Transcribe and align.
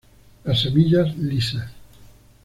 Las 0.45 0.59
semillas 0.61 1.15
lisas. 1.15 1.69